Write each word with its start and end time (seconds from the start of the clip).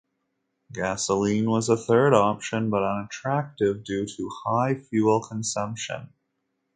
Gasoline 0.73 1.47
was 1.47 1.69
a 1.69 1.77
third 1.77 2.15
option 2.15 2.71
but 2.71 2.81
unattractive 2.81 3.83
due 3.83 4.07
to 4.07 4.31
high 4.47 4.73
fuel 4.73 5.21
consumption. 5.21 6.11